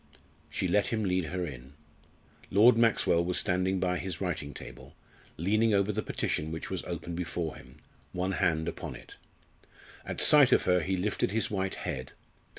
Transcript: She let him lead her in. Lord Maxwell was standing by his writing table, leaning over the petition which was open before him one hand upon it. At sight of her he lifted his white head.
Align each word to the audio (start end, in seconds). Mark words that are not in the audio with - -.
She 0.49 0.67
let 0.67 0.87
him 0.87 1.05
lead 1.05 1.25
her 1.25 1.45
in. 1.45 1.73
Lord 2.49 2.75
Maxwell 2.75 3.23
was 3.23 3.37
standing 3.37 3.79
by 3.79 3.99
his 3.99 4.19
writing 4.19 4.51
table, 4.51 4.95
leaning 5.37 5.75
over 5.75 5.91
the 5.91 6.01
petition 6.01 6.51
which 6.51 6.71
was 6.71 6.81
open 6.85 7.13
before 7.13 7.55
him 7.55 7.77
one 8.11 8.31
hand 8.31 8.67
upon 8.67 8.95
it. 8.95 9.17
At 10.03 10.19
sight 10.19 10.51
of 10.51 10.63
her 10.63 10.79
he 10.79 10.97
lifted 10.97 11.29
his 11.29 11.51
white 11.51 11.75
head. 11.75 12.13